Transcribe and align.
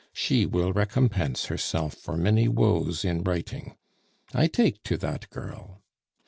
She 0.13 0.47
will 0.47 0.73
recompense 0.73 1.45
herself 1.45 1.93
for 1.93 2.17
many 2.17 2.47
woes 2.47 3.05
in 3.05 3.21
writing. 3.21 3.75
I 4.33 4.47
take 4.47 4.81
to 4.85 4.97
that 4.97 5.29
girl. 5.29 5.83